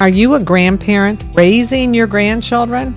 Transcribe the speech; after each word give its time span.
Are 0.00 0.08
you 0.08 0.36
a 0.36 0.40
grandparent 0.40 1.24
raising 1.34 1.92
your 1.92 2.06
grandchildren? 2.06 2.94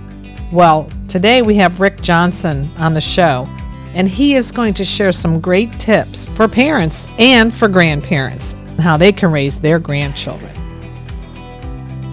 Well, 0.51 0.87
today 1.07 1.41
we 1.41 1.55
have 1.55 1.79
Rick 1.79 1.99
Johnson 2.01 2.69
on 2.77 2.93
the 2.93 3.01
show, 3.01 3.47
and 3.95 4.07
he 4.07 4.35
is 4.35 4.51
going 4.51 4.75
to 4.75 4.85
share 4.85 5.11
some 5.11 5.41
great 5.41 5.71
tips 5.79 6.27
for 6.27 6.47
parents 6.47 7.07
and 7.17 7.51
for 7.51 7.67
grandparents 7.67 8.55
how 8.77 8.97
they 8.97 9.11
can 9.11 9.31
raise 9.31 9.59
their 9.59 9.79
grandchildren. 9.79 10.51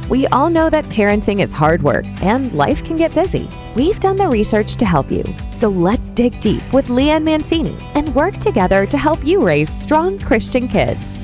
We 0.09 0.27
all 0.29 0.49
know 0.49 0.71
that 0.71 0.87
parenting 0.87 1.43
is 1.43 1.53
hard 1.53 1.83
work 1.83 2.07
and 2.23 2.51
life 2.55 2.83
can 2.83 2.97
get 2.97 3.15
busy. 3.15 3.47
We've 3.77 4.01
done 4.01 4.17
the 4.17 4.29
research 4.29 4.77
to 4.77 4.87
help 4.87 5.13
you. 5.13 5.23
So 5.53 5.69
let's 5.69 6.09
dig 6.09 6.41
deep 6.41 6.63
with 6.73 6.87
Leanne 6.87 7.25
Mancini 7.25 7.77
and 7.95 8.15
work 8.15 8.39
together 8.39 8.87
to 8.87 8.97
help 8.97 9.23
you 9.23 9.45
raise 9.45 9.69
strong 9.69 10.19
Christian 10.19 10.67
kids. 10.67 11.18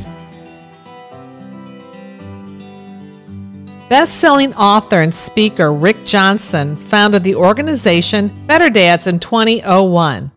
Best 3.94 4.16
selling 4.16 4.52
author 4.54 5.02
and 5.02 5.14
speaker 5.14 5.72
Rick 5.72 6.04
Johnson 6.04 6.74
founded 6.74 7.22
the 7.22 7.36
organization 7.36 8.26
Better 8.48 8.68
Dads 8.68 9.06
in 9.06 9.20
2001. 9.20 10.32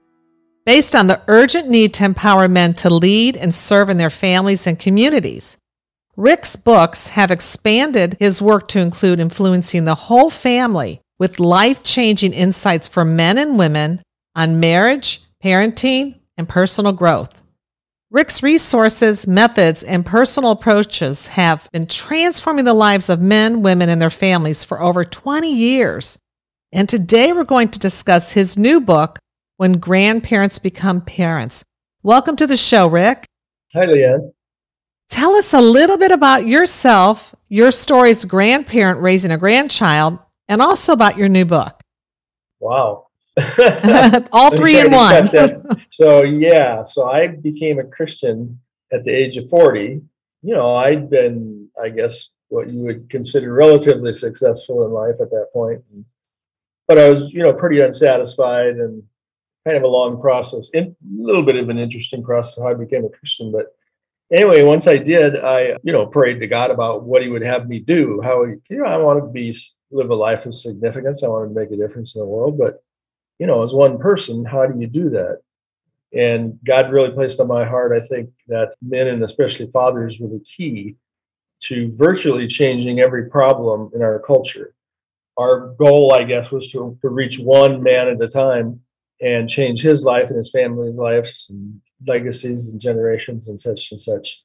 Based 0.64 0.96
on 0.96 1.08
the 1.08 1.24
urgent 1.28 1.68
need 1.68 1.92
to 1.96 2.06
empower 2.06 2.48
men 2.48 2.76
to 2.76 2.94
lead 2.94 3.36
and 3.36 3.52
serve 3.52 3.90
in 3.90 3.98
their 3.98 4.12
families 4.12 4.68
and 4.68 4.78
communities. 4.78 5.58
Rick's 6.16 6.56
books 6.56 7.08
have 7.08 7.32
expanded 7.32 8.16
his 8.20 8.44
work 8.44 8.68
to 8.68 8.80
include 8.80 9.20
influencing 9.20 9.86
the 9.86 9.96
whole 9.96 10.30
family 10.30 11.02
with 11.18 11.40
life 11.40 11.82
changing 11.82 12.34
insights 12.34 12.88
for 12.88 13.04
men 13.04 13.40
and 13.40 13.58
women 13.58 14.04
on 14.36 14.60
marriage, 14.60 15.24
parenting, 15.44 16.20
and 16.38 16.48
personal 16.48 16.92
growth. 16.92 17.42
Rick's 18.10 18.42
resources, 18.42 19.28
methods, 19.28 19.84
and 19.84 20.06
personal 20.06 20.52
approaches 20.52 21.28
have 21.28 21.68
been 21.74 21.88
transforming 21.88 22.64
the 22.64 22.74
lives 22.74 23.10
of 23.10 23.20
men, 23.20 23.62
women, 23.62 23.90
and 23.90 24.02
their 24.02 24.10
families 24.10 24.64
for 24.64 24.82
over 24.82 25.04
20 25.04 25.54
years. 25.54 26.18
And 26.72 26.88
today 26.88 27.34
we're 27.34 27.44
going 27.44 27.68
to 27.68 27.80
discuss 27.80 28.32
his 28.32 28.58
new 28.58 28.80
book, 28.80 29.20
When 29.58 29.74
Grandparents 29.74 30.58
Become 30.58 31.02
Parents. 31.02 31.66
Welcome 32.02 32.38
to 32.38 32.48
the 32.48 32.56
show, 32.56 32.88
Rick. 32.88 33.26
Hi, 33.74 33.86
Leanne. 33.86 34.32
Tell 35.10 35.36
us 35.36 35.54
a 35.54 35.60
little 35.60 35.98
bit 35.98 36.12
about 36.12 36.48
yourself, 36.48 37.36
your 37.50 37.72
story 37.72 38.12
as 38.12 38.24
grandparent 38.24 39.02
raising 39.02 39.32
a 39.32 39.38
grandchild, 39.38 40.20
and 40.48 40.62
also 40.62 40.94
about 40.94 41.18
your 41.18 41.28
new 41.28 41.44
book. 41.44 41.82
Wow. 42.62 43.07
All 44.32 44.56
three 44.56 44.80
in 44.80 44.92
one. 44.92 45.30
so 45.92 46.24
yeah, 46.24 46.84
so 46.84 47.10
I 47.10 47.28
became 47.28 47.80
a 47.80 47.88
Christian 47.88 48.60
at 48.92 49.04
the 49.04 49.12
age 49.12 49.38
of 49.38 49.50
40. 49.50 50.02
You 50.44 50.54
know, 50.54 50.76
I'd 50.76 51.10
been, 51.10 51.70
I 51.82 51.90
guess, 51.90 52.30
what 52.50 52.70
you 52.70 52.82
would 52.82 53.10
consider 53.10 53.54
relatively 53.54 54.14
successful 54.16 54.86
in 54.86 54.92
life 54.92 55.16
at 55.22 55.30
that 55.32 55.48
point. 55.54 55.82
But 56.88 56.98
I 56.98 57.10
was, 57.10 57.24
you 57.34 57.44
know, 57.44 57.54
pretty 57.54 57.82
unsatisfied 57.82 58.78
and 58.78 59.04
kind 59.66 59.78
of 59.78 59.84
a 59.84 59.88
long 59.88 60.22
process, 60.22 60.70
a 60.74 60.96
little 61.12 61.44
bit 61.44 61.58
of 61.58 61.70
an 61.70 61.78
interesting 61.78 62.24
process 62.24 62.58
how 62.58 62.70
I 62.70 62.74
became 62.74 63.04
a 63.04 63.10
Christian. 63.10 63.52
But 63.52 63.76
anyway, 64.32 64.64
once 64.64 64.88
I 64.88 64.98
did, 64.98 65.38
I, 65.38 65.78
you 65.84 65.92
know, 65.92 66.06
prayed 66.06 66.40
to 66.40 66.48
God 66.48 66.72
about 66.72 67.04
what 67.04 67.22
He 67.22 67.28
would 67.28 67.42
have 67.42 67.68
me 67.68 67.80
do. 67.80 68.22
How, 68.24 68.46
you 68.46 68.62
know, 68.70 68.86
I 68.86 68.98
wanted 68.98 69.22
to 69.22 69.28
be 69.28 69.56
live 69.92 70.10
a 70.10 70.16
life 70.16 70.46
of 70.46 70.56
significance. 70.56 71.24
I 71.24 71.28
wanted 71.28 71.54
to 71.54 71.60
make 71.60 71.72
a 71.72 71.78
difference 71.78 72.16
in 72.16 72.22
the 72.22 72.28
world, 72.28 72.58
but 72.58 72.84
you 73.40 73.48
know, 73.48 73.64
as 73.64 73.74
one 73.74 73.98
person, 74.00 74.46
how 74.46 74.66
do 74.66 74.80
you 74.80 74.88
do 74.88 75.10
that? 75.12 75.42
And 76.14 76.60
God 76.66 76.92
really 76.92 77.12
placed 77.12 77.40
on 77.40 77.48
my 77.48 77.66
heart, 77.66 77.92
I 77.92 78.06
think, 78.06 78.30
that 78.48 78.74
men 78.82 79.08
and 79.08 79.24
especially 79.24 79.70
fathers 79.72 80.20
were 80.20 80.30
the 80.30 80.40
key 80.40 80.96
to 81.64 81.92
virtually 81.96 82.48
changing 82.48 83.00
every 83.00 83.30
problem 83.30 83.92
in 83.94 84.02
our 84.02 84.20
culture. 84.20 84.74
Our 85.38 85.74
goal, 85.78 86.14
I 86.14 86.24
guess, 86.24 86.50
was 86.50 86.72
to, 86.72 86.98
to 87.02 87.10
reach 87.10 87.40
one 87.40 87.84
man 87.84 88.08
at 88.08 88.22
a 88.22 88.28
time 88.28 88.82
and 89.22 89.50
change 89.50 89.82
his 89.82 90.04
life 90.04 90.30
and 90.30 90.38
his 90.38 90.52
family's 90.52 90.98
lives 90.98 91.48
and 91.50 91.82
legacies 92.06 92.70
and 92.70 92.80
generations 92.80 93.48
and 93.48 93.60
such 93.60 93.92
and 93.92 94.00
such. 94.00 94.44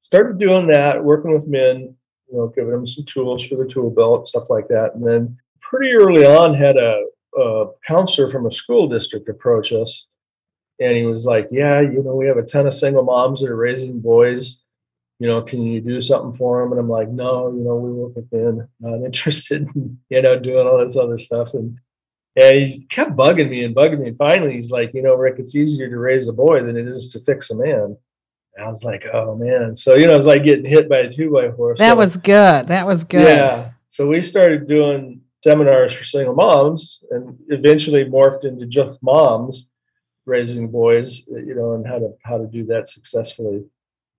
Started 0.00 0.38
doing 0.38 0.66
that, 0.66 1.02
working 1.02 1.32
with 1.32 1.46
men, 1.46 1.94
you 2.30 2.36
know, 2.36 2.48
giving 2.48 2.72
them 2.72 2.86
some 2.86 3.04
tools 3.04 3.46
for 3.46 3.56
the 3.56 3.70
tool 3.70 3.90
belt, 3.90 4.28
stuff 4.28 4.50
like 4.50 4.68
that. 4.68 4.94
And 4.94 5.06
then 5.06 5.38
pretty 5.60 5.92
early 5.92 6.26
on 6.26 6.52
had 6.52 6.76
a 6.76 7.04
a 7.36 7.66
counselor 7.86 8.30
from 8.30 8.46
a 8.46 8.52
school 8.52 8.88
district 8.88 9.28
approach 9.28 9.72
us 9.72 10.06
and 10.80 10.96
he 10.96 11.04
was 11.04 11.24
like, 11.24 11.48
Yeah, 11.50 11.80
you 11.80 12.02
know, 12.02 12.14
we 12.14 12.26
have 12.26 12.36
a 12.36 12.42
ton 12.42 12.66
of 12.66 12.74
single 12.74 13.04
moms 13.04 13.40
that 13.40 13.50
are 13.50 13.56
raising 13.56 14.00
boys. 14.00 14.62
You 15.20 15.28
know, 15.28 15.42
can 15.42 15.62
you 15.62 15.80
do 15.80 16.02
something 16.02 16.32
for 16.32 16.60
them? 16.60 16.72
And 16.72 16.80
I'm 16.80 16.88
like, 16.88 17.08
No, 17.08 17.52
you 17.52 17.62
know, 17.62 17.76
we 17.76 17.92
work 17.92 18.16
with 18.16 18.32
men, 18.32 18.68
not 18.80 19.04
interested 19.04 19.68
in, 19.74 19.98
you 20.08 20.22
know, 20.22 20.38
doing 20.38 20.66
all 20.66 20.78
this 20.78 20.96
other 20.96 21.18
stuff. 21.18 21.54
And 21.54 21.78
and 22.36 22.56
he 22.56 22.84
kept 22.86 23.12
bugging 23.12 23.48
me 23.48 23.62
and 23.62 23.76
bugging 23.76 24.00
me. 24.00 24.08
And 24.08 24.18
finally, 24.18 24.54
he's 24.54 24.70
like, 24.70 24.92
You 24.94 25.02
know, 25.02 25.14
Rick, 25.14 25.36
it's 25.38 25.54
easier 25.54 25.88
to 25.88 25.98
raise 25.98 26.26
a 26.28 26.32
boy 26.32 26.62
than 26.62 26.76
it 26.76 26.88
is 26.88 27.12
to 27.12 27.20
fix 27.20 27.50
a 27.50 27.54
man. 27.54 27.96
And 28.56 28.66
I 28.66 28.68
was 28.68 28.82
like, 28.82 29.04
Oh 29.12 29.36
man. 29.36 29.76
So, 29.76 29.94
you 29.94 30.08
know, 30.08 30.16
it's 30.16 30.26
like 30.26 30.44
getting 30.44 30.66
hit 30.66 30.88
by 30.88 30.98
a 30.98 31.12
two 31.12 31.30
by 31.30 31.52
four. 31.52 31.76
That 31.76 31.90
so, 31.90 31.96
was 31.96 32.16
good. 32.16 32.66
That 32.68 32.86
was 32.86 33.04
good. 33.04 33.38
Yeah. 33.38 33.70
So 33.88 34.08
we 34.08 34.22
started 34.22 34.66
doing 34.66 35.20
seminars 35.44 35.92
for 35.92 36.04
single 36.04 36.34
moms 36.34 37.04
and 37.10 37.38
eventually 37.48 38.04
morphed 38.06 38.44
into 38.44 38.66
just 38.66 38.98
moms 39.02 39.66
raising 40.24 40.68
boys 40.68 41.26
you 41.26 41.54
know 41.54 41.74
and 41.74 41.86
how 41.86 41.98
to 41.98 42.08
how 42.22 42.38
to 42.38 42.46
do 42.46 42.64
that 42.64 42.88
successfully. 42.88 43.62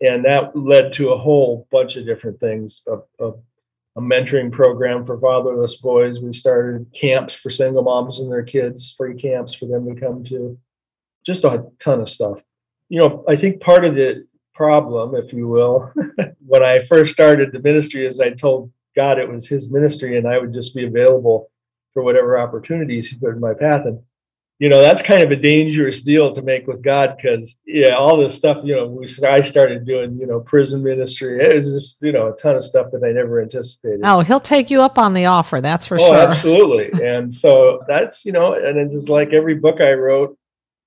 And 0.01 0.23
that 0.25 0.55
led 0.55 0.93
to 0.93 1.09
a 1.09 1.17
whole 1.17 1.67
bunch 1.71 1.95
of 1.95 2.05
different 2.05 2.39
things 2.39 2.83
a, 2.87 2.97
a, 3.25 3.31
a 3.95 4.01
mentoring 4.01 4.51
program 4.51 5.03
for 5.03 5.19
fatherless 5.19 5.77
boys. 5.77 6.19
We 6.19 6.33
started 6.33 6.93
camps 6.93 7.33
for 7.33 7.49
single 7.49 7.81
moms 7.81 8.19
and 8.19 8.31
their 8.31 8.43
kids 8.43 8.93
free 8.95 9.15
camps 9.15 9.55
for 9.55 9.65
them 9.65 9.83
to 9.87 9.99
come 9.99 10.23
to. 10.25 10.57
Just 11.25 11.43
a 11.43 11.65
ton 11.79 12.01
of 12.01 12.09
stuff. 12.09 12.43
You 12.89 12.99
know 12.99 13.23
i 13.27 13.35
think 13.35 13.61
part 13.61 13.83
of 13.83 13.95
the 13.95 14.27
problem 14.53 15.15
if 15.15 15.33
you 15.33 15.47
will 15.47 15.91
when 16.51 16.63
i 16.63 16.79
first 16.79 17.11
started 17.11 17.51
the 17.51 17.59
ministry 17.59 18.05
is 18.05 18.19
i 18.19 18.29
told 18.29 18.71
God 18.95 19.19
it 19.19 19.29
was 19.29 19.47
his 19.47 19.71
ministry 19.71 20.17
and 20.17 20.27
I 20.27 20.37
would 20.37 20.53
just 20.53 20.75
be 20.75 20.85
available 20.85 21.49
for 21.95 22.03
whatever 22.03 22.37
opportunities 22.37 23.09
he 23.09 23.17
put 23.17 23.33
in 23.33 23.39
my 23.39 23.53
path. 23.53 23.85
And, 23.85 24.01
you 24.59 24.69
know, 24.69 24.81
that's 24.81 25.01
kind 25.01 25.23
of 25.23 25.31
a 25.31 25.35
dangerous 25.35 26.01
deal 26.01 26.33
to 26.33 26.41
make 26.41 26.67
with 26.67 26.83
God 26.83 27.15
because, 27.15 27.57
yeah, 27.65 27.95
all 27.95 28.17
this 28.17 28.35
stuff, 28.35 28.61
you 28.63 28.75
know, 28.75 28.87
we, 28.87 29.07
I 29.25 29.41
started 29.41 29.85
doing, 29.85 30.17
you 30.19 30.27
know, 30.27 30.41
prison 30.41 30.83
ministry. 30.83 31.39
It 31.41 31.55
was 31.55 31.73
just, 31.73 32.03
you 32.03 32.11
know, 32.11 32.33
a 32.33 32.35
ton 32.37 32.55
of 32.55 32.63
stuff 32.63 32.87
that 32.91 33.03
I 33.03 33.11
never 33.11 33.41
anticipated. 33.41 34.01
Oh, 34.03 34.19
he'll 34.21 34.39
take 34.39 34.69
you 34.69 34.81
up 34.81 34.97
on 34.97 35.13
the 35.13 35.25
offer. 35.25 35.61
That's 35.61 35.85
for 35.85 35.95
oh, 35.95 36.05
sure. 36.05 36.15
Absolutely. 36.15 37.03
and 37.05 37.33
so 37.33 37.81
that's, 37.87 38.25
you 38.25 38.33
know, 38.33 38.53
and 38.53 38.77
it 38.77 38.87
is 38.87 39.01
just 39.01 39.09
like 39.09 39.33
every 39.33 39.55
book 39.55 39.79
I 39.81 39.93
wrote, 39.93 40.37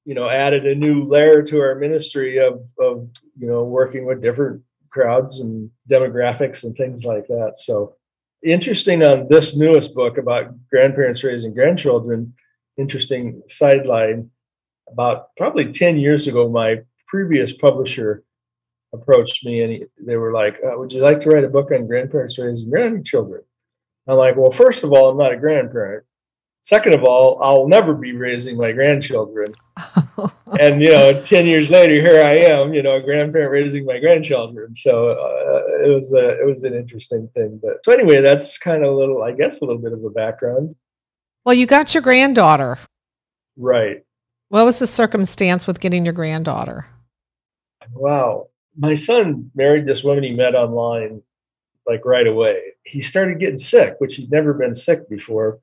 you 0.04 0.14
know, 0.14 0.28
added 0.28 0.66
a 0.66 0.74
new 0.74 1.04
layer 1.04 1.42
to 1.42 1.60
our 1.60 1.74
ministry 1.74 2.38
of, 2.38 2.62
of, 2.78 3.08
you 3.38 3.47
know, 3.47 3.64
working 3.64 4.06
with 4.06 4.22
different 4.22 4.62
crowds 4.91 5.41
and 5.41 5.70
demographics 5.91 6.64
and 6.64 6.76
things 6.76 7.04
like 7.04 7.26
that. 7.28 7.52
So 7.56 7.97
interesting 8.43 9.03
on 9.03 9.28
this 9.28 9.56
newest 9.56 9.94
book 9.94 10.19
about 10.19 10.54
grandparents 10.71 11.25
raising 11.25 11.54
grandchildren, 11.54 12.34
interesting 12.76 13.43
sideline. 13.49 14.31
About 14.91 15.37
probably 15.37 15.71
10 15.71 15.99
years 15.99 16.26
ago, 16.26 16.48
my 16.48 16.81
previous 17.09 17.53
publisher 17.53 18.25
approached 18.94 19.44
me 19.44 19.62
and 19.62 19.72
he, 19.72 19.84
they 20.00 20.16
were 20.16 20.32
like, 20.32 20.56
uh, 20.65 20.78
Would 20.78 20.93
you 20.93 21.03
like 21.03 21.21
to 21.21 21.28
write 21.28 21.44
a 21.44 21.48
book 21.48 21.71
on 21.72 21.87
grandparents 21.87 22.38
raising 22.38 22.71
grandchildren? 22.71 23.43
I'm 24.06 24.16
like, 24.16 24.37
Well, 24.37 24.50
first 24.50 24.84
of 24.84 24.93
all, 24.93 25.10
I'm 25.10 25.19
not 25.19 25.32
a 25.32 25.37
grandparent. 25.37 26.04
Second 26.68 26.92
of 26.92 27.02
all, 27.02 27.42
I'll 27.42 27.66
never 27.66 27.94
be 27.94 28.12
raising 28.12 28.58
my 28.58 28.72
grandchildren. 28.72 29.50
and 30.60 30.82
you 30.82 30.92
know, 30.92 31.24
ten 31.24 31.46
years 31.46 31.70
later, 31.70 31.94
here 31.94 32.22
I 32.22 32.34
am, 32.34 32.74
you 32.74 32.82
know, 32.82 32.96
a 32.96 33.00
grandparent 33.00 33.50
raising 33.50 33.86
my 33.86 33.98
grandchildren. 33.98 34.76
So 34.76 35.08
uh, 35.12 35.62
it 35.82 35.88
was 35.88 36.12
a 36.12 36.38
it 36.38 36.44
was 36.44 36.64
an 36.64 36.74
interesting 36.74 37.30
thing. 37.32 37.58
But 37.62 37.82
so 37.86 37.92
anyway, 37.92 38.20
that's 38.20 38.59
kind 38.59 38.84
of 38.84 38.92
a 38.92 38.94
little, 38.94 39.22
I 39.22 39.32
guess, 39.32 39.62
a 39.62 39.65
little 39.65 39.80
bit 39.80 39.94
of 39.94 40.04
a 40.04 40.10
background. 40.10 40.76
Well, 41.47 41.54
you 41.54 41.65
got 41.65 41.94
your 41.94 42.03
granddaughter, 42.03 42.78
right? 43.56 44.04
What 44.50 44.66
was 44.66 44.78
the 44.78 44.86
circumstance 44.86 45.66
with 45.66 45.80
getting 45.80 46.04
your 46.04 46.12
granddaughter? 46.12 46.84
Wow, 47.94 48.48
my 48.76 48.94
son 48.94 49.50
married 49.54 49.86
this 49.86 50.04
woman 50.04 50.22
he 50.22 50.32
met 50.32 50.54
online, 50.54 51.22
like 51.86 52.04
right 52.04 52.26
away. 52.26 52.60
He 52.84 53.00
started 53.00 53.41
getting 53.41 53.56
sick, 53.56 53.94
which 54.00 54.16
he'd 54.16 54.30
never 54.30 54.53
been 54.53 54.74
sick 54.74 55.09
before 55.09 55.60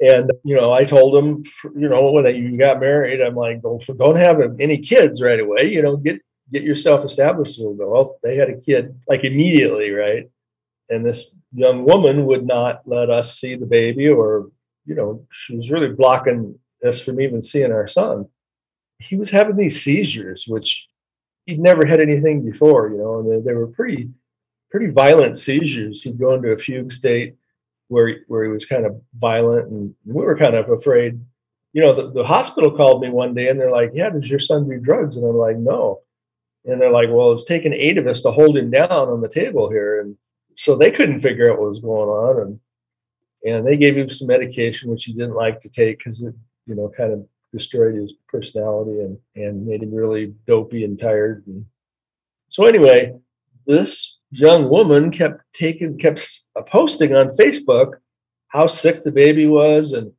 and 0.00 0.30
you 0.44 0.56
know, 0.56 0.72
I 0.72 0.84
told 0.84 1.16
him, 1.16 1.42
you 1.74 1.88
know, 1.88 2.10
when 2.10 2.26
you 2.34 2.58
got 2.58 2.80
married, 2.80 3.20
I'm 3.20 3.34
like, 3.34 3.62
don't, 3.62 3.82
don't 3.98 4.16
have 4.16 4.40
any 4.60 4.78
kids 4.78 5.22
right 5.22 5.40
away. 5.40 5.72
You 5.72 5.82
know, 5.82 5.96
get 5.96 6.20
get 6.52 6.62
yourself 6.62 7.04
established 7.04 7.58
a 7.58 7.62
little 7.62 7.76
bit. 7.76 7.88
Well, 7.88 8.18
they 8.22 8.36
had 8.36 8.50
a 8.50 8.60
kid 8.60 8.98
like 9.08 9.24
immediately, 9.24 9.90
right? 9.90 10.30
And 10.88 11.04
this 11.04 11.34
young 11.52 11.84
woman 11.84 12.26
would 12.26 12.46
not 12.46 12.82
let 12.86 13.10
us 13.10 13.38
see 13.38 13.54
the 13.54 13.66
baby, 13.66 14.08
or 14.08 14.50
you 14.84 14.94
know, 14.94 15.26
she 15.32 15.56
was 15.56 15.70
really 15.70 15.88
blocking 15.88 16.58
us 16.86 17.00
from 17.00 17.20
even 17.20 17.42
seeing 17.42 17.72
our 17.72 17.88
son. 17.88 18.26
He 18.98 19.16
was 19.16 19.30
having 19.30 19.56
these 19.56 19.82
seizures, 19.82 20.44
which 20.46 20.86
he'd 21.46 21.60
never 21.60 21.86
had 21.86 22.00
anything 22.00 22.44
before, 22.44 22.88
you 22.88 22.98
know, 22.98 23.20
and 23.20 23.30
they, 23.30 23.40
they 23.40 23.54
were 23.54 23.68
pretty 23.68 24.10
pretty 24.70 24.88
violent 24.88 25.38
seizures. 25.38 26.02
He'd 26.02 26.18
go 26.18 26.34
into 26.34 26.50
a 26.50 26.56
fugue 26.56 26.92
state 26.92 27.36
where 27.88 28.18
where 28.28 28.44
he 28.44 28.50
was 28.50 28.66
kind 28.66 28.86
of 28.86 29.00
violent, 29.14 29.70
and 29.70 29.94
we 30.04 30.24
were 30.24 30.36
kind 30.36 30.54
of 30.54 30.70
afraid. 30.70 31.20
You 31.72 31.82
know, 31.82 31.92
the, 31.92 32.10
the 32.10 32.24
hospital 32.24 32.70
called 32.70 33.02
me 33.02 33.10
one 33.10 33.34
day 33.34 33.48
and 33.48 33.60
they're 33.60 33.70
like, 33.70 33.90
"Yeah, 33.92 34.10
does 34.10 34.30
your 34.30 34.38
son 34.38 34.68
do 34.68 34.78
drugs?" 34.78 35.16
And 35.16 35.26
I'm 35.26 35.36
like, 35.36 35.56
"No." 35.56 36.00
And 36.64 36.80
they're 36.80 36.90
like, 36.90 37.08
"Well, 37.10 37.32
it's 37.32 37.44
taken 37.44 37.74
eight 37.74 37.98
of 37.98 38.06
us 38.06 38.22
to 38.22 38.30
hold 38.30 38.56
him 38.56 38.70
down 38.70 38.90
on 38.90 39.20
the 39.20 39.28
table 39.28 39.70
here," 39.70 40.00
and 40.00 40.16
so 40.56 40.74
they 40.74 40.90
couldn't 40.90 41.20
figure 41.20 41.50
out 41.50 41.58
what 41.58 41.68
was 41.68 41.80
going 41.80 42.08
on, 42.08 42.40
and 42.40 42.60
and 43.46 43.66
they 43.66 43.76
gave 43.76 43.96
him 43.96 44.08
some 44.08 44.26
medication 44.28 44.90
which 44.90 45.04
he 45.04 45.12
didn't 45.12 45.34
like 45.34 45.60
to 45.60 45.68
take 45.68 45.98
because 45.98 46.22
it, 46.22 46.34
you 46.66 46.74
know, 46.74 46.90
kind 46.96 47.12
of 47.12 47.26
destroyed 47.52 47.94
his 47.94 48.14
personality 48.28 49.00
and 49.00 49.18
and 49.36 49.66
made 49.66 49.82
him 49.82 49.94
really 49.94 50.34
dopey 50.46 50.84
and 50.84 50.98
tired. 50.98 51.46
And 51.46 51.64
so 52.48 52.64
anyway, 52.64 53.14
this 53.66 54.15
young 54.38 54.68
woman 54.68 55.10
kept 55.10 55.42
taking 55.52 55.98
kept 55.98 56.40
uh, 56.56 56.62
posting 56.62 57.14
on 57.14 57.36
Facebook 57.36 57.94
how 58.48 58.66
sick 58.66 59.02
the 59.02 59.10
baby 59.10 59.46
was 59.46 59.92
and 59.92 60.12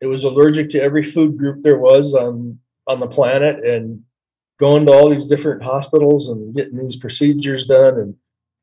it 0.00 0.06
was 0.06 0.24
allergic 0.24 0.70
to 0.70 0.80
every 0.80 1.04
food 1.04 1.36
group 1.36 1.62
there 1.62 1.78
was 1.78 2.14
on 2.14 2.58
on 2.86 3.00
the 3.00 3.06
planet 3.06 3.64
and 3.64 4.02
going 4.58 4.84
to 4.86 4.92
all 4.92 5.08
these 5.08 5.26
different 5.26 5.62
hospitals 5.62 6.28
and 6.28 6.54
getting 6.54 6.78
these 6.78 6.96
procedures 6.96 7.66
done 7.66 7.98
and 7.98 8.14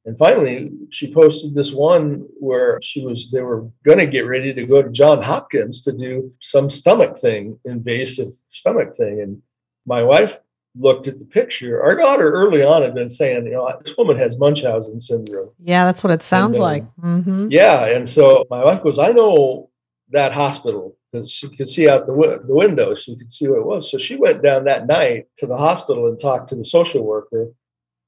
and 0.06 0.18
finally 0.18 0.72
she 0.90 1.14
posted 1.14 1.54
this 1.54 1.72
one 1.72 2.26
where 2.40 2.80
she 2.82 3.06
was 3.06 3.30
they 3.32 3.42
were 3.42 3.68
going 3.86 4.00
to 4.00 4.08
get 4.08 4.22
ready 4.22 4.54
to 4.54 4.66
go 4.66 4.82
to 4.82 4.90
John 4.90 5.22
Hopkins 5.22 5.84
to 5.84 5.92
do 5.92 6.34
some 6.42 6.70
stomach 6.70 7.20
thing 7.20 7.60
invasive 7.66 8.34
stomach 8.50 8.96
thing 8.98 9.22
and 9.22 9.42
my 9.86 10.04
wife 10.04 10.40
looked 10.80 11.08
at 11.08 11.20
the 11.20 11.26
picture, 11.26 11.82
our 11.82 11.96
daughter 11.96 12.32
early 12.32 12.64
on 12.64 12.82
had 12.82 12.94
been 12.94 13.10
saying, 13.10 13.46
you 13.46 13.54
know, 13.54 13.72
this 13.84 13.96
woman 13.98 14.18
has 14.18 14.38
Munchausen 14.38 15.00
syndrome. 15.00 15.52
Yeah, 15.60 15.86
that's 15.86 16.04
what 16.04 16.12
it 16.12 16.24
sounds 16.24 16.60
like. 16.60 16.84
Mm-hmm. 16.98 17.48
Yeah. 17.50 17.86
And 17.86 18.08
so 18.08 18.46
my 18.50 18.64
wife 18.64 18.84
goes, 18.84 19.00
I 19.00 19.12
know 19.12 19.70
that 20.10 20.34
hospital 20.34 20.98
because 21.12 21.32
she 21.32 21.50
could 21.50 21.70
see 21.70 21.90
out 21.90 22.06
the, 22.06 22.14
w- 22.14 22.42
the 22.46 22.54
window. 22.54 22.96
She 22.96 23.16
could 23.16 23.32
see 23.32 23.48
what 23.48 23.60
it 23.60 23.66
was. 23.66 23.90
So 23.90 23.98
she 23.98 24.16
went 24.16 24.42
down 24.42 24.66
that 24.66 24.88
night 24.88 25.28
to 25.40 25.48
the 25.48 25.58
hospital 25.58 26.08
and 26.08 26.20
talked 26.20 26.50
to 26.50 26.56
the 26.56 26.66
social 26.66 27.04
worker. 27.04 27.52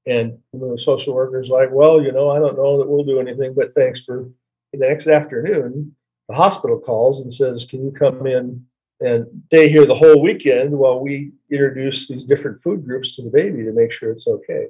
And 0.05 0.39
the 0.53 0.79
social 0.83 1.13
worker's 1.13 1.49
like, 1.49 1.69
well, 1.71 2.01
you 2.01 2.11
know, 2.11 2.29
I 2.29 2.39
don't 2.39 2.57
know 2.57 2.77
that 2.79 2.87
we'll 2.87 3.03
do 3.03 3.19
anything, 3.19 3.53
but 3.53 3.75
thanks 3.75 4.01
for 4.03 4.29
the 4.73 4.79
next 4.79 5.07
afternoon. 5.07 5.95
The 6.27 6.35
hospital 6.35 6.79
calls 6.79 7.21
and 7.21 7.33
says, 7.33 7.65
can 7.65 7.83
you 7.83 7.91
come 7.91 8.25
in 8.25 8.65
and 9.01 9.25
stay 9.47 9.69
here 9.69 9.85
the 9.85 9.95
whole 9.95 10.21
weekend 10.21 10.71
while 10.71 10.99
we 10.99 11.31
introduce 11.51 12.07
these 12.07 12.25
different 12.25 12.61
food 12.61 12.85
groups 12.85 13.15
to 13.15 13.23
the 13.23 13.29
baby 13.29 13.63
to 13.63 13.71
make 13.71 13.91
sure 13.91 14.11
it's 14.11 14.27
okay. 14.27 14.67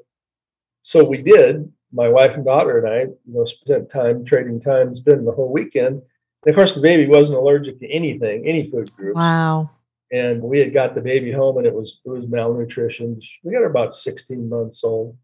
So 0.81 1.03
we 1.03 1.21
did. 1.21 1.71
My 1.91 2.07
wife 2.07 2.35
and 2.35 2.45
daughter 2.45 2.77
and 2.77 2.87
I, 2.87 2.99
you 2.99 3.33
know, 3.33 3.45
spent 3.45 3.91
time 3.91 4.23
trading 4.23 4.61
time, 4.61 4.93
spending 4.93 5.25
the 5.25 5.31
whole 5.31 5.51
weekend. 5.51 6.01
And 6.45 6.49
of 6.49 6.55
course, 6.55 6.75
the 6.75 6.81
baby 6.81 7.07
wasn't 7.07 7.39
allergic 7.39 7.79
to 7.79 7.89
anything, 7.89 8.47
any 8.47 8.69
food 8.69 8.93
group. 8.95 9.15
Wow. 9.15 9.71
And 10.11 10.41
we 10.41 10.59
had 10.59 10.73
got 10.73 10.95
the 10.95 11.01
baby 11.01 11.31
home, 11.31 11.57
and 11.57 11.67
it 11.67 11.73
was 11.73 11.99
it 12.05 12.09
was 12.09 12.27
malnutrition. 12.27 13.19
We 13.43 13.53
got 13.53 13.59
her 13.59 13.69
about 13.69 13.93
16 13.93 14.49
months 14.49 14.83
old, 14.83 15.17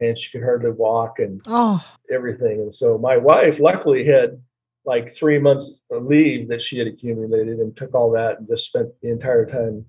and 0.00 0.18
she 0.18 0.30
could 0.30 0.42
hardly 0.42 0.70
walk 0.70 1.18
and 1.18 1.42
oh. 1.46 1.84
everything. 2.10 2.60
And 2.60 2.72
so 2.72 2.96
my 2.96 3.16
wife, 3.16 3.60
luckily, 3.60 4.06
had 4.06 4.40
like 4.86 5.14
three 5.14 5.38
months 5.38 5.80
of 5.90 6.04
leave 6.04 6.48
that 6.48 6.62
she 6.62 6.78
had 6.78 6.86
accumulated 6.86 7.58
and 7.58 7.76
took 7.76 7.94
all 7.94 8.10
that 8.10 8.38
and 8.38 8.48
just 8.48 8.66
spent 8.66 8.88
the 9.02 9.10
entire 9.10 9.46
time 9.46 9.84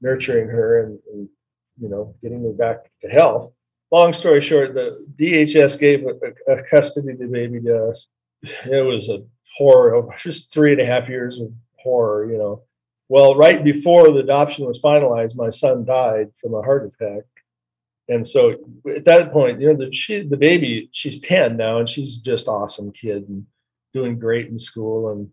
nurturing 0.00 0.48
her 0.48 0.82
and, 0.82 0.98
and 1.12 1.28
you 1.80 1.88
know 1.88 2.14
getting 2.22 2.42
her 2.42 2.52
back 2.52 2.90
to 3.00 3.08
health. 3.08 3.52
Long 3.90 4.12
story 4.12 4.40
short 4.40 4.74
the 4.74 5.06
dhs 5.18 5.78
gave 5.78 6.04
a, 6.04 6.52
a 6.52 6.62
custody 6.64 7.12
of 7.12 7.18
the 7.18 7.26
baby 7.26 7.60
to 7.60 7.88
us 7.88 8.08
it 8.42 8.84
was 8.84 9.08
a 9.08 9.22
horror 9.56 10.08
just 10.22 10.52
three 10.52 10.72
and 10.72 10.80
a 10.80 10.86
half 10.86 11.08
years 11.08 11.38
of 11.38 11.52
horror 11.78 12.30
you 12.30 12.38
know. 12.38 12.62
Well 13.08 13.36
right 13.36 13.62
before 13.62 14.10
the 14.10 14.20
adoption 14.20 14.66
was 14.66 14.80
finalized 14.80 15.36
my 15.36 15.50
son 15.50 15.84
died 15.84 16.30
from 16.40 16.54
a 16.54 16.62
heart 16.62 16.92
attack. 17.00 17.24
And 18.08 18.26
so 18.26 18.56
at 18.94 19.04
that 19.04 19.32
point 19.32 19.60
you 19.60 19.68
know 19.68 19.76
the, 19.86 19.92
she, 19.92 20.22
the 20.22 20.36
baby 20.36 20.88
she's 20.92 21.20
10 21.20 21.56
now 21.56 21.78
and 21.78 21.88
she's 21.88 22.18
just 22.18 22.48
awesome 22.48 22.92
kid 22.92 23.28
and 23.28 23.46
doing 23.92 24.18
great 24.18 24.48
in 24.48 24.58
school. 24.58 25.10
And 25.10 25.28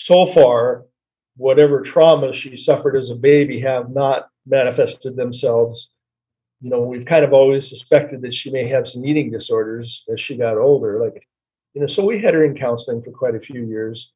so 0.00 0.26
far, 0.26 0.84
whatever 1.36 1.80
trauma 1.80 2.32
she 2.32 2.56
suffered 2.56 2.96
as 2.96 3.10
a 3.10 3.14
baby 3.14 3.60
have 3.60 3.90
not 3.90 4.28
manifested 4.46 5.16
themselves. 5.16 5.90
You 6.60 6.70
know, 6.70 6.80
we've 6.80 7.06
kind 7.06 7.24
of 7.24 7.32
always 7.32 7.68
suspected 7.68 8.20
that 8.22 8.34
she 8.34 8.50
may 8.50 8.66
have 8.66 8.88
some 8.88 9.04
eating 9.04 9.30
disorders 9.30 10.04
as 10.12 10.20
she 10.20 10.36
got 10.36 10.58
older. 10.58 11.02
Like, 11.02 11.26
you 11.72 11.80
know, 11.80 11.86
so 11.86 12.04
we 12.04 12.20
had 12.20 12.34
her 12.34 12.44
in 12.44 12.56
counseling 12.56 13.02
for 13.02 13.12
quite 13.12 13.34
a 13.34 13.40
few 13.40 13.64
years, 13.64 14.12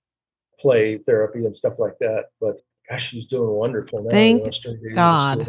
play 0.61 0.99
therapy 0.99 1.45
and 1.45 1.55
stuff 1.55 1.79
like 1.79 1.99
that. 2.01 2.25
But 2.41 2.61
gosh, 2.89 3.09
she's 3.11 3.27
doing 3.27 3.49
wonderful 3.49 4.03
now. 4.03 4.11
Thank 4.11 4.45
God. 4.95 5.47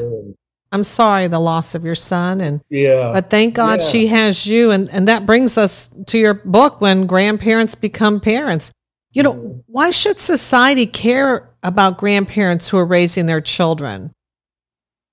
I'm 0.75 0.83
sorry 0.83 1.27
the 1.27 1.39
loss 1.39 1.73
of 1.73 1.85
your 1.85 1.95
son 1.95 2.41
and 2.41 2.61
yeah. 2.69 3.11
But 3.13 3.29
thank 3.29 3.55
God 3.55 3.79
yeah. 3.79 3.87
she 3.87 4.07
has 4.07 4.45
you 4.45 4.71
and 4.71 4.89
and 4.89 5.07
that 5.07 5.25
brings 5.25 5.57
us 5.57 5.87
to 6.07 6.17
your 6.17 6.33
book 6.33 6.81
when 6.81 7.07
grandparents 7.07 7.75
become 7.75 8.19
parents. 8.19 8.73
You 9.13 9.23
know, 9.23 9.33
mm-hmm. 9.33 9.59
why 9.67 9.91
should 9.91 10.19
society 10.19 10.85
care 10.85 11.49
about 11.63 11.97
grandparents 11.97 12.67
who 12.67 12.77
are 12.77 12.85
raising 12.85 13.25
their 13.25 13.39
children? 13.39 14.11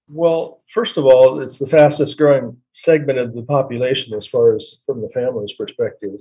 Well, 0.08 0.62
first 0.68 0.96
of 0.96 1.04
all, 1.06 1.40
it's 1.40 1.58
the 1.58 1.68
fastest 1.68 2.18
growing 2.18 2.56
segment 2.72 3.20
of 3.20 3.34
the 3.34 3.42
population 3.42 4.14
as 4.14 4.26
far 4.26 4.56
as 4.56 4.78
from 4.84 5.00
the 5.00 5.08
family's 5.10 5.52
perspective. 5.52 6.14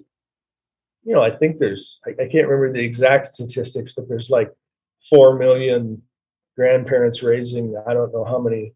You 1.03 1.15
know, 1.15 1.23
I 1.23 1.31
think 1.31 1.57
there's 1.57 1.99
I, 2.05 2.11
I 2.11 2.27
can't 2.27 2.47
remember 2.47 2.71
the 2.71 2.85
exact 2.85 3.33
statistics, 3.33 3.93
but 3.93 4.07
there's 4.07 4.29
like 4.29 4.51
four 5.09 5.39
million 5.39 6.03
grandparents 6.55 7.23
raising 7.23 7.75
I 7.87 7.93
don't 7.95 8.13
know 8.13 8.23
how 8.23 8.37
many 8.37 8.73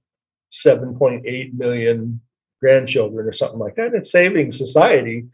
7.8 0.52 1.54
million 1.54 2.22
grandchildren 2.62 3.28
or 3.28 3.34
something 3.34 3.60
like 3.60 3.76
that. 3.76 3.94
It's 3.94 4.12
saving 4.12 4.52
society 4.52 5.26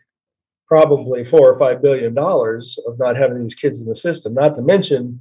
probably 0.71 1.25
four 1.25 1.51
or 1.51 1.59
five 1.59 1.81
billion 1.81 2.13
dollars 2.13 2.79
of 2.87 2.97
not 2.97 3.17
having 3.17 3.43
these 3.43 3.55
kids 3.55 3.81
in 3.81 3.89
the 3.89 3.95
system, 3.95 4.33
not 4.33 4.55
to 4.55 4.61
mention 4.61 5.19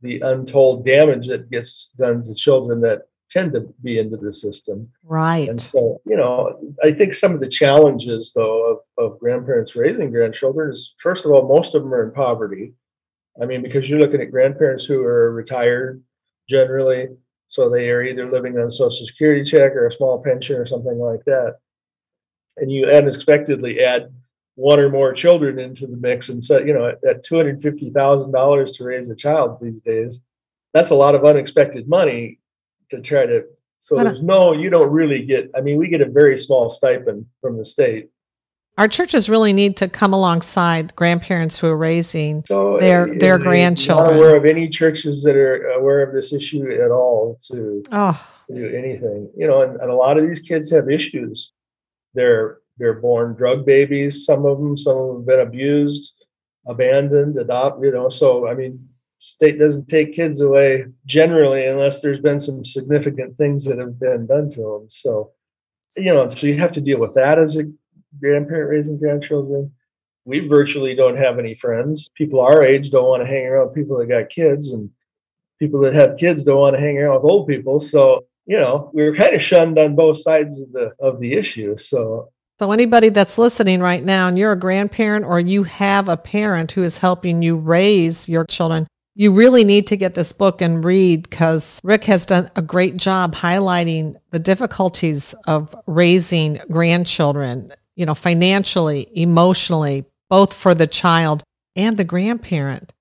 the 0.00 0.18
untold 0.20 0.86
damage 0.86 1.28
that 1.28 1.50
gets 1.50 1.90
done 1.98 2.24
to 2.24 2.34
children 2.34 2.80
that 2.80 3.02
tend 3.30 3.52
to 3.52 3.60
be 3.82 3.98
into 3.98 4.16
the 4.16 4.32
system. 4.32 4.88
Right. 5.04 5.46
And 5.46 5.60
so, 5.60 6.00
you 6.06 6.16
know, 6.16 6.58
I 6.82 6.92
think 6.92 7.12
some 7.12 7.34
of 7.34 7.40
the 7.40 7.48
challenges 7.48 8.32
though 8.34 8.80
of, 8.98 9.12
of 9.12 9.20
grandparents 9.20 9.76
raising 9.76 10.10
grandchildren 10.10 10.72
is 10.72 10.94
first 11.02 11.26
of 11.26 11.32
all, 11.32 11.46
most 11.46 11.74
of 11.74 11.82
them 11.82 11.92
are 11.92 12.08
in 12.08 12.14
poverty. 12.14 12.72
I 13.42 13.44
mean, 13.44 13.62
because 13.62 13.90
you're 13.90 14.00
looking 14.00 14.22
at 14.22 14.30
grandparents 14.30 14.86
who 14.86 15.02
are 15.02 15.30
retired 15.32 16.02
generally, 16.48 17.08
so 17.48 17.68
they 17.68 17.88
are 17.90 18.02
either 18.02 18.30
living 18.30 18.58
on 18.58 18.66
a 18.66 18.70
social 18.70 19.06
security 19.06 19.48
check 19.48 19.72
or 19.72 19.86
a 19.86 19.92
small 19.92 20.22
pension 20.22 20.56
or 20.56 20.66
something 20.66 20.98
like 20.98 21.24
that. 21.24 21.56
And 22.56 22.70
you 22.70 22.86
unexpectedly 22.86 23.80
add 23.80 24.12
one 24.54 24.80
or 24.80 24.90
more 24.90 25.12
children 25.12 25.58
into 25.58 25.86
the 25.86 25.96
mix 25.96 26.28
and 26.28 26.42
so 26.42 26.58
you 26.58 26.74
know 26.74 26.88
at, 26.88 27.04
at 27.04 27.24
$250,000 27.24 28.76
to 28.76 28.84
raise 28.84 29.08
a 29.08 29.14
child 29.14 29.58
these 29.60 29.80
days, 29.84 30.18
that's 30.74 30.90
a 30.90 30.94
lot 30.94 31.14
of 31.14 31.24
unexpected 31.24 31.88
money 31.88 32.40
to 32.90 33.00
try 33.00 33.24
to 33.26 33.44
so 33.78 33.94
there's 33.96 34.22
no 34.22 34.52
you 34.52 34.70
don't 34.70 34.90
really 34.90 35.24
get 35.24 35.50
I 35.56 35.60
mean 35.60 35.76
we 35.76 35.88
get 35.88 36.00
a 36.00 36.10
very 36.10 36.36
small 36.38 36.68
stipend 36.70 37.26
from 37.40 37.56
the 37.56 37.64
state 37.64 38.08
our 38.78 38.86
churches 38.86 39.28
really 39.28 39.52
need 39.52 39.76
to 39.76 39.88
come 39.88 40.12
alongside 40.14 40.94
grandparents 40.94 41.58
who 41.58 41.66
are 41.66 41.76
raising 41.76 42.44
so, 42.44 42.78
their 42.78 43.12
their 43.12 43.36
grandchildren. 43.36 44.16
Not 44.16 44.16
aware 44.16 44.36
of 44.36 44.44
any 44.44 44.68
churches 44.68 45.24
that 45.24 45.34
are 45.34 45.70
aware 45.72 46.00
of 46.00 46.14
this 46.14 46.32
issue 46.32 46.70
at 46.70 46.92
all 46.92 47.38
to, 47.48 47.82
oh. 47.90 48.26
do 48.48 48.66
anything. 48.68 49.30
You 49.36 49.48
know, 49.48 49.62
and, 49.62 49.80
and, 49.80 49.90
a 49.90 49.94
lot 49.94 50.16
of 50.16 50.26
these 50.26 50.40
kids 50.40 50.70
have 50.70 50.88
issues. 50.88 51.52
They're 52.14 52.58
they're 52.78 53.00
born 53.00 53.34
drug 53.34 53.66
babies. 53.66 54.24
Some 54.24 54.46
of 54.46 54.58
them, 54.58 54.76
some 54.76 54.96
of 54.96 55.08
them 55.08 55.16
have 55.16 55.26
been 55.26 55.40
abused, 55.40 56.14
abandoned, 56.64 57.36
adopted. 57.36 57.84
You 57.84 57.92
know, 57.92 58.08
so 58.08 58.46
I 58.46 58.54
mean, 58.54 58.88
state 59.18 59.58
doesn't 59.58 59.88
take 59.88 60.12
kids 60.14 60.40
away 60.40 60.86
generally 61.04 61.66
unless 61.66 62.00
there's 62.00 62.20
been 62.20 62.38
some 62.38 62.64
significant 62.64 63.36
things 63.36 63.64
that 63.64 63.78
have 63.78 63.98
been 63.98 64.26
done 64.28 64.52
to 64.52 64.60
them. 64.60 64.86
So, 64.88 65.32
you 65.96 66.12
know, 66.12 66.28
so 66.28 66.46
you 66.46 66.58
have 66.58 66.72
to 66.72 66.80
deal 66.80 67.00
with 67.00 67.14
that 67.14 67.40
as 67.40 67.56
a 67.56 67.64
grandparent 68.20 68.70
raising 68.70 68.98
grandchildren. 68.98 69.72
We 70.24 70.40
virtually 70.40 70.94
don't 70.94 71.16
have 71.16 71.38
any 71.38 71.54
friends. 71.54 72.10
People 72.14 72.40
our 72.40 72.62
age 72.62 72.90
don't 72.90 73.08
want 73.08 73.22
to 73.22 73.28
hang 73.28 73.46
around 73.46 73.70
people 73.70 73.98
that 73.98 74.08
got 74.08 74.28
kids, 74.28 74.70
and 74.70 74.90
people 75.58 75.80
that 75.80 75.94
have 75.94 76.18
kids 76.18 76.44
don't 76.44 76.60
want 76.60 76.76
to 76.76 76.80
hang 76.80 76.98
around 76.98 77.22
with 77.22 77.30
old 77.30 77.48
people. 77.48 77.80
So, 77.80 78.26
you 78.46 78.58
know, 78.58 78.90
we 78.92 79.02
are 79.02 79.14
kind 79.14 79.34
of 79.34 79.42
shunned 79.42 79.78
on 79.78 79.96
both 79.96 80.20
sides 80.20 80.60
of 80.60 80.72
the 80.72 80.92
of 81.00 81.20
the 81.20 81.32
issue. 81.34 81.76
So 81.78 82.30
so, 82.58 82.72
anybody 82.72 83.10
that's 83.10 83.38
listening 83.38 83.78
right 83.80 84.02
now 84.02 84.26
and 84.26 84.36
you're 84.36 84.50
a 84.50 84.58
grandparent 84.58 85.24
or 85.24 85.38
you 85.38 85.62
have 85.62 86.08
a 86.08 86.16
parent 86.16 86.72
who 86.72 86.82
is 86.82 86.98
helping 86.98 87.40
you 87.40 87.56
raise 87.56 88.28
your 88.28 88.44
children, 88.44 88.88
you 89.14 89.32
really 89.32 89.62
need 89.62 89.86
to 89.86 89.96
get 89.96 90.16
this 90.16 90.32
book 90.32 90.60
and 90.60 90.84
read 90.84 91.22
because 91.22 91.80
Rick 91.84 92.02
has 92.04 92.26
done 92.26 92.50
a 92.56 92.62
great 92.62 92.96
job 92.96 93.36
highlighting 93.36 94.16
the 94.32 94.40
difficulties 94.40 95.36
of 95.46 95.72
raising 95.86 96.58
grandchildren 96.68 97.72
you 97.98 98.06
know, 98.06 98.14
financially, 98.14 99.08
emotionally, 99.12 100.04
both 100.30 100.54
for 100.54 100.72
the 100.72 100.86
child 100.86 101.42
and 101.74 101.96
the 101.96 102.04
grandparent. 102.04 102.94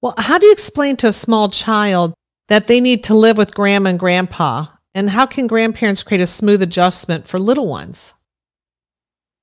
Well, 0.00 0.14
how 0.16 0.38
do 0.38 0.46
you 0.46 0.52
explain 0.52 0.96
to 0.96 1.08
a 1.08 1.12
small 1.12 1.50
child 1.50 2.14
that 2.48 2.68
they 2.68 2.80
need 2.80 3.04
to 3.04 3.14
live 3.14 3.36
with 3.36 3.54
grandma 3.54 3.90
and 3.90 3.98
grandpa? 3.98 4.66
And 4.94 5.10
how 5.10 5.26
can 5.26 5.46
grandparents 5.46 6.02
create 6.02 6.22
a 6.22 6.26
smooth 6.26 6.62
adjustment 6.62 7.28
for 7.28 7.38
little 7.38 7.68
ones? 7.68 8.14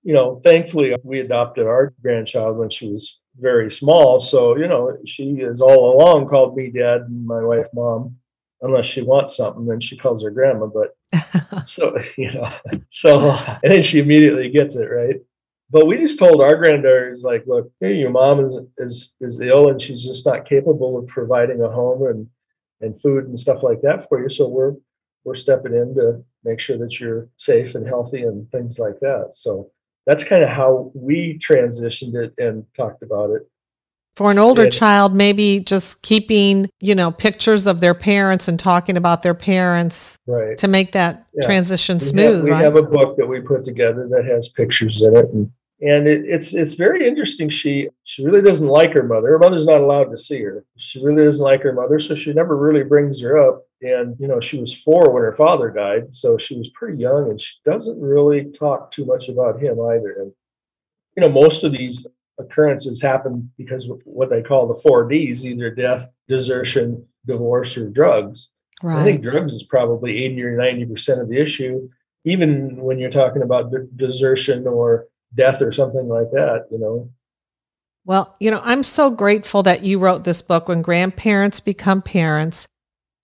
You 0.01 0.15
know, 0.15 0.41
thankfully, 0.43 0.95
we 1.03 1.19
adopted 1.19 1.67
our 1.67 1.93
grandchild 2.01 2.57
when 2.57 2.71
she 2.71 2.91
was 2.91 3.19
very 3.39 3.71
small. 3.71 4.19
So, 4.19 4.57
you 4.57 4.67
know, 4.67 4.97
she 5.05 5.37
has 5.41 5.61
all 5.61 5.95
along 5.95 6.27
called 6.27 6.57
me 6.57 6.71
dad 6.71 7.01
and 7.01 7.27
my 7.27 7.43
wife 7.43 7.67
mom. 7.73 8.15
Unless 8.61 8.85
she 8.85 9.03
wants 9.03 9.37
something, 9.37 9.67
then 9.67 9.79
she 9.79 9.95
calls 9.95 10.23
her 10.23 10.31
grandma. 10.31 10.65
But 10.65 10.95
so, 11.65 11.97
you 12.17 12.33
know, 12.33 12.51
so, 12.89 13.31
and 13.31 13.71
then 13.71 13.81
she 13.81 13.99
immediately 13.99 14.49
gets 14.49 14.75
it, 14.75 14.85
right? 14.85 15.15
But 15.69 15.87
we 15.87 15.97
just 15.97 16.19
told 16.19 16.41
our 16.41 16.55
granddaughters, 16.55 17.23
like, 17.23 17.43
look, 17.47 17.71
hey, 17.79 17.95
your 17.95 18.11
mom 18.11 18.45
is, 18.45 18.55
is, 18.77 19.15
is 19.19 19.41
ill 19.41 19.69
and 19.69 19.81
she's 19.81 20.03
just 20.03 20.25
not 20.25 20.45
capable 20.45 20.97
of 20.97 21.07
providing 21.07 21.61
a 21.61 21.69
home 21.69 22.05
and, 22.07 22.27
and 22.81 23.01
food 23.01 23.25
and 23.25 23.39
stuff 23.39 23.63
like 23.63 23.81
that 23.81 24.07
for 24.07 24.21
you. 24.21 24.29
So 24.29 24.47
we're, 24.47 24.73
we're 25.23 25.35
stepping 25.35 25.73
in 25.73 25.95
to 25.95 26.23
make 26.43 26.59
sure 26.59 26.77
that 26.77 26.99
you're 26.99 27.27
safe 27.37 27.73
and 27.73 27.87
healthy 27.87 28.21
and 28.21 28.49
things 28.51 28.77
like 28.77 28.99
that. 28.99 29.31
So 29.33 29.71
that's 30.05 30.23
kind 30.23 30.43
of 30.43 30.49
how 30.49 30.91
we 30.93 31.39
transitioned 31.39 32.13
it 32.15 32.33
and 32.37 32.65
talked 32.77 33.01
about 33.01 33.31
it. 33.31 33.49
For 34.15 34.31
an 34.31 34.39
older 34.39 34.69
child, 34.69 35.13
maybe 35.13 35.59
just 35.59 36.01
keeping, 36.01 36.69
you 36.79 36.95
know, 36.95 37.11
pictures 37.11 37.67
of 37.67 37.81
their 37.81 37.93
parents 37.93 38.47
and 38.47 38.57
talking 38.57 38.95
about 38.95 39.23
their 39.23 39.33
parents 39.33 40.17
right. 40.25 40.57
to 40.57 40.69
make 40.69 40.93
that 40.93 41.25
yeah. 41.33 41.45
transition 41.45 41.99
smooth. 41.99 42.35
Have, 42.37 42.43
we 42.45 42.51
right? 42.51 42.63
have 42.63 42.77
a 42.77 42.83
book 42.83 43.17
that 43.17 43.27
we 43.27 43.41
put 43.41 43.65
together 43.65 44.07
that 44.09 44.23
has 44.25 44.47
pictures 44.47 45.01
in 45.01 45.17
it 45.17 45.25
and 45.33 45.51
and 45.81 46.07
it, 46.07 46.23
it's 46.25 46.53
it's 46.53 46.75
very 46.75 47.05
interesting. 47.05 47.49
She 47.49 47.89
she 48.03 48.23
really 48.23 48.41
doesn't 48.41 48.67
like 48.67 48.93
her 48.93 49.03
mother. 49.03 49.29
Her 49.29 49.39
mother's 49.39 49.65
not 49.65 49.81
allowed 49.81 50.09
to 50.11 50.17
see 50.17 50.41
her. 50.41 50.65
She 50.77 51.03
really 51.03 51.25
doesn't 51.25 51.43
like 51.43 51.63
her 51.63 51.73
mother, 51.73 51.99
so 51.99 52.15
she 52.15 52.31
never 52.33 52.55
really 52.55 52.83
brings 52.83 53.21
her 53.21 53.37
up. 53.37 53.63
And 53.81 54.15
you 54.17 54.27
know, 54.27 54.39
she 54.39 54.59
was 54.59 54.73
four 54.73 55.11
when 55.11 55.23
her 55.23 55.33
father 55.33 55.69
died, 55.69 56.15
so 56.15 56.37
she 56.37 56.57
was 56.57 56.69
pretty 56.75 56.99
young, 56.99 57.29
and 57.29 57.41
she 57.41 57.55
doesn't 57.65 57.99
really 57.99 58.51
talk 58.51 58.91
too 58.91 59.05
much 59.05 59.27
about 59.27 59.61
him 59.61 59.79
either. 59.81 60.15
And 60.19 60.31
you 61.17 61.23
know, 61.23 61.29
most 61.29 61.65
of 61.65 61.73
these 61.73 62.07
occurrences 62.39 63.01
happen 63.01 63.51
because 63.57 63.87
of 63.89 64.01
what 64.05 64.29
they 64.29 64.41
call 64.41 64.67
the 64.67 64.79
four 64.81 65.07
Ds: 65.07 65.45
either 65.45 65.69
death, 65.69 66.09
desertion, 66.27 67.05
divorce, 67.25 67.77
or 67.77 67.89
drugs. 67.89 68.49
Right. 68.83 68.99
I 68.99 69.03
think 69.03 69.23
drugs 69.23 69.53
is 69.53 69.63
probably 69.63 70.23
eighty 70.23 70.41
or 70.43 70.55
ninety 70.57 70.85
percent 70.85 71.21
of 71.21 71.29
the 71.29 71.39
issue, 71.39 71.89
even 72.23 72.77
when 72.77 72.99
you're 72.99 73.09
talking 73.09 73.41
about 73.41 73.71
de- 73.71 73.87
desertion 73.95 74.67
or 74.67 75.05
death 75.33 75.61
or 75.61 75.71
something 75.71 76.07
like 76.07 76.31
that, 76.31 76.67
you 76.71 76.79
know. 76.79 77.09
Well, 78.05 78.35
you 78.39 78.51
know, 78.51 78.61
I'm 78.63 78.83
so 78.83 79.09
grateful 79.09 79.63
that 79.63 79.83
you 79.83 79.97
wrote 79.97 80.23
this 80.23 80.41
book 80.41 80.67
when 80.67 80.81
grandparents 80.81 81.59
become 81.59 82.01
parents. 82.01 82.67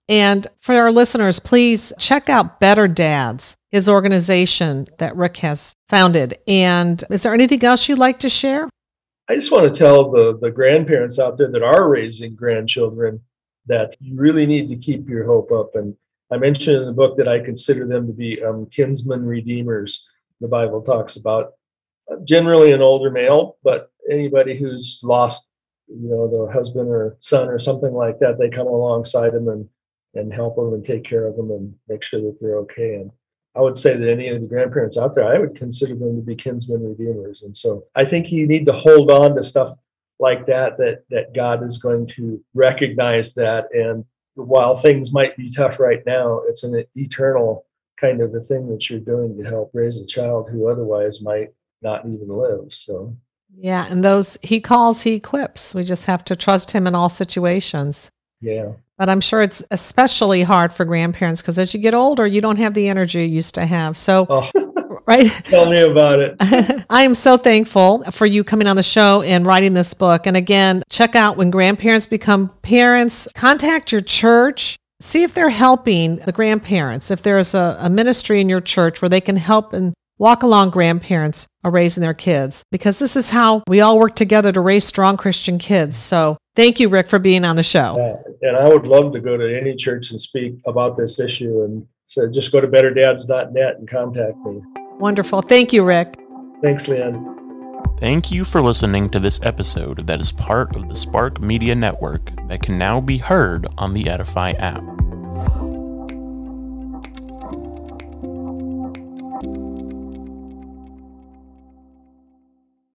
And 0.08 0.46
for 0.58 0.74
our 0.74 0.90
listeners, 0.90 1.38
please 1.38 1.92
check 1.98 2.28
out 2.28 2.58
Better 2.58 2.88
Dads, 2.88 3.56
his 3.70 3.88
organization 3.88 4.86
that 4.98 5.14
Rick 5.14 5.36
has 5.38 5.72
founded. 5.88 6.38
And 6.48 7.02
is 7.08 7.22
there 7.22 7.32
anything 7.32 7.62
else 7.64 7.88
you'd 7.88 7.98
like 7.98 8.18
to 8.20 8.28
share? 8.28 8.68
I 9.32 9.36
just 9.36 9.50
want 9.50 9.64
to 9.64 9.78
tell 9.78 10.10
the, 10.10 10.38
the 10.42 10.50
grandparents 10.50 11.18
out 11.18 11.38
there 11.38 11.50
that 11.50 11.62
are 11.62 11.88
raising 11.88 12.34
grandchildren 12.34 13.22
that 13.64 13.96
you 13.98 14.14
really 14.14 14.44
need 14.44 14.68
to 14.68 14.76
keep 14.76 15.08
your 15.08 15.24
hope 15.24 15.50
up. 15.50 15.70
And 15.74 15.96
I 16.30 16.36
mentioned 16.36 16.76
in 16.76 16.84
the 16.84 16.92
book 16.92 17.16
that 17.16 17.28
I 17.28 17.40
consider 17.40 17.86
them 17.86 18.06
to 18.06 18.12
be 18.12 18.44
um, 18.44 18.66
kinsman 18.66 19.24
redeemers. 19.24 20.04
The 20.42 20.48
Bible 20.48 20.82
talks 20.82 21.16
about 21.16 21.52
generally 22.24 22.72
an 22.72 22.82
older 22.82 23.10
male, 23.10 23.56
but 23.64 23.90
anybody 24.10 24.58
who's 24.58 25.00
lost, 25.02 25.48
you 25.88 26.10
know, 26.10 26.28
the 26.28 26.52
husband 26.52 26.90
or 26.90 27.16
son 27.20 27.48
or 27.48 27.58
something 27.58 27.94
like 27.94 28.18
that, 28.18 28.38
they 28.38 28.50
come 28.50 28.66
alongside 28.66 29.32
them 29.32 29.48
and 29.48 29.66
and 30.14 30.30
help 30.30 30.56
them 30.56 30.74
and 30.74 30.84
take 30.84 31.04
care 31.04 31.26
of 31.26 31.36
them 31.36 31.50
and 31.50 31.74
make 31.88 32.02
sure 32.02 32.20
that 32.20 32.36
they're 32.38 32.58
okay. 32.58 32.96
And 32.96 33.10
I 33.54 33.60
would 33.60 33.76
say 33.76 33.96
that 33.96 34.08
any 34.08 34.28
of 34.28 34.40
the 34.40 34.46
grandparents 34.46 34.96
out 34.96 35.14
there, 35.14 35.26
I 35.26 35.38
would 35.38 35.56
consider 35.56 35.94
them 35.94 36.16
to 36.16 36.22
be 36.22 36.34
kinsmen 36.34 36.88
redeemers. 36.88 37.42
And 37.42 37.56
so 37.56 37.84
I 37.94 38.04
think 38.04 38.32
you 38.32 38.46
need 38.46 38.66
to 38.66 38.72
hold 38.72 39.10
on 39.10 39.36
to 39.36 39.44
stuff 39.44 39.74
like 40.18 40.46
that, 40.46 40.78
that 40.78 41.04
that 41.10 41.34
God 41.34 41.62
is 41.64 41.78
going 41.78 42.06
to 42.16 42.42
recognize 42.54 43.34
that. 43.34 43.66
And 43.72 44.04
while 44.34 44.76
things 44.76 45.12
might 45.12 45.36
be 45.36 45.50
tough 45.50 45.80
right 45.80 46.02
now, 46.06 46.42
it's 46.48 46.62
an 46.62 46.84
eternal 46.94 47.66
kind 48.00 48.20
of 48.20 48.34
a 48.34 48.40
thing 48.40 48.68
that 48.68 48.88
you're 48.88 49.00
doing 49.00 49.36
to 49.36 49.44
help 49.48 49.70
raise 49.74 49.98
a 49.98 50.06
child 50.06 50.48
who 50.50 50.68
otherwise 50.68 51.20
might 51.20 51.50
not 51.82 52.06
even 52.06 52.28
live. 52.28 52.72
So 52.72 53.16
yeah, 53.54 53.86
and 53.90 54.02
those 54.02 54.38
he 54.42 54.60
calls, 54.60 55.02
he 55.02 55.14
equips. 55.14 55.74
We 55.74 55.84
just 55.84 56.06
have 56.06 56.24
to 56.24 56.36
trust 56.36 56.70
him 56.70 56.86
in 56.86 56.94
all 56.94 57.10
situations. 57.10 58.10
Yeah. 58.40 58.72
But 59.02 59.10
I'm 59.10 59.20
sure 59.20 59.42
it's 59.42 59.64
especially 59.72 60.44
hard 60.44 60.72
for 60.72 60.84
grandparents 60.84 61.42
because 61.42 61.58
as 61.58 61.74
you 61.74 61.80
get 61.80 61.92
older, 61.92 62.24
you 62.24 62.40
don't 62.40 62.58
have 62.58 62.72
the 62.72 62.86
energy 62.86 63.22
you 63.22 63.34
used 63.34 63.56
to 63.56 63.66
have. 63.66 63.96
So, 63.96 64.28
oh. 64.30 65.00
right? 65.06 65.26
Tell 65.42 65.68
me 65.68 65.80
about 65.80 66.20
it. 66.20 66.36
I 66.88 67.02
am 67.02 67.16
so 67.16 67.36
thankful 67.36 68.04
for 68.12 68.26
you 68.26 68.44
coming 68.44 68.68
on 68.68 68.76
the 68.76 68.84
show 68.84 69.22
and 69.22 69.44
writing 69.44 69.72
this 69.72 69.92
book. 69.92 70.28
And 70.28 70.36
again, 70.36 70.84
check 70.88 71.16
out 71.16 71.36
when 71.36 71.50
grandparents 71.50 72.06
become 72.06 72.52
parents, 72.62 73.26
contact 73.34 73.90
your 73.90 74.02
church. 74.02 74.76
See 75.00 75.24
if 75.24 75.34
they're 75.34 75.50
helping 75.50 76.18
the 76.18 76.30
grandparents. 76.30 77.10
If 77.10 77.24
there's 77.24 77.56
a, 77.56 77.76
a 77.80 77.90
ministry 77.90 78.40
in 78.40 78.48
your 78.48 78.60
church 78.60 79.02
where 79.02 79.08
they 79.08 79.20
can 79.20 79.34
help 79.34 79.72
and 79.72 79.94
walk 80.18 80.42
along 80.42 80.70
grandparents 80.70 81.46
are 81.64 81.70
raising 81.70 82.00
their 82.00 82.14
kids 82.14 82.62
because 82.70 82.98
this 82.98 83.16
is 83.16 83.30
how 83.30 83.62
we 83.66 83.80
all 83.80 83.98
work 83.98 84.14
together 84.14 84.52
to 84.52 84.60
raise 84.60 84.84
strong 84.84 85.16
Christian 85.16 85.58
kids. 85.58 85.96
So 85.96 86.36
thank 86.54 86.80
you, 86.80 86.88
Rick, 86.88 87.08
for 87.08 87.18
being 87.18 87.44
on 87.44 87.56
the 87.56 87.62
show. 87.62 87.96
Yeah, 87.96 88.48
and 88.48 88.56
I 88.56 88.68
would 88.68 88.86
love 88.86 89.12
to 89.12 89.20
go 89.20 89.36
to 89.36 89.58
any 89.58 89.74
church 89.76 90.10
and 90.10 90.20
speak 90.20 90.54
about 90.66 90.96
this 90.96 91.18
issue. 91.18 91.62
And 91.62 91.86
so 92.04 92.28
just 92.28 92.52
go 92.52 92.60
to 92.60 92.68
betterdads.net 92.68 93.78
and 93.78 93.88
contact 93.88 94.36
me. 94.38 94.62
Wonderful. 94.98 95.42
Thank 95.42 95.72
you, 95.72 95.84
Rick. 95.84 96.16
Thanks, 96.62 96.86
Leanne. 96.86 97.32
Thank 97.98 98.32
you 98.32 98.44
for 98.44 98.60
listening 98.60 99.10
to 99.10 99.20
this 99.20 99.40
episode 99.42 100.06
that 100.06 100.20
is 100.20 100.32
part 100.32 100.74
of 100.74 100.88
the 100.88 100.94
Spark 100.94 101.40
Media 101.40 101.74
Network 101.74 102.30
that 102.48 102.62
can 102.62 102.76
now 102.76 103.00
be 103.00 103.18
heard 103.18 103.66
on 103.78 103.92
the 103.92 104.08
Edify 104.08 104.52
app. 104.52 104.82